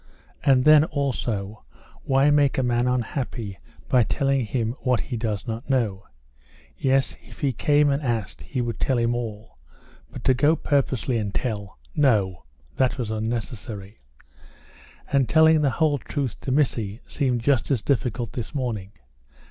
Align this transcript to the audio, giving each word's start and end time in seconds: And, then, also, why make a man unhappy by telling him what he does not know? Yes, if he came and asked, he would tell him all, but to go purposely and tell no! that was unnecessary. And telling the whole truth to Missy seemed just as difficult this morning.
And, 0.43 0.65
then, 0.65 0.83
also, 0.85 1.63
why 2.05 2.31
make 2.31 2.57
a 2.57 2.63
man 2.63 2.87
unhappy 2.87 3.59
by 3.87 4.01
telling 4.01 4.43
him 4.47 4.73
what 4.81 4.99
he 4.99 5.15
does 5.15 5.45
not 5.45 5.69
know? 5.69 6.07
Yes, 6.75 7.15
if 7.21 7.41
he 7.41 7.53
came 7.53 7.91
and 7.91 8.01
asked, 8.03 8.41
he 8.41 8.61
would 8.61 8.79
tell 8.79 8.97
him 8.97 9.13
all, 9.13 9.59
but 10.11 10.23
to 10.23 10.33
go 10.33 10.55
purposely 10.55 11.19
and 11.19 11.31
tell 11.31 11.77
no! 11.95 12.45
that 12.77 12.97
was 12.97 13.11
unnecessary. 13.11 13.99
And 15.13 15.29
telling 15.29 15.61
the 15.61 15.69
whole 15.69 15.99
truth 15.99 16.39
to 16.41 16.51
Missy 16.51 17.01
seemed 17.05 17.41
just 17.41 17.69
as 17.69 17.83
difficult 17.83 18.31
this 18.33 18.55
morning. 18.55 18.93